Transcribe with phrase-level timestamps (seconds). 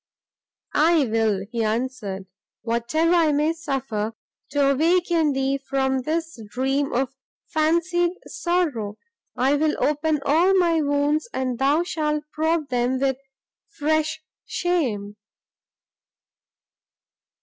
[0.73, 2.25] "I will," he answered,
[2.63, 4.13] "whatever I may suffer:
[4.49, 7.13] to awaken thee from this dream of
[7.45, 8.97] fancied sorrow,
[9.37, 13.17] I will open all my wounds, and thou shalt probe them with
[13.69, 15.17] fresh shame."